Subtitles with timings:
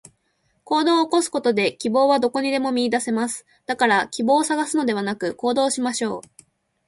[0.63, 3.45] 行動を起こすことで、希望はどこにでも見いだせます。
[3.67, 6.43] だから希望を探すのではなく、行動しましょう。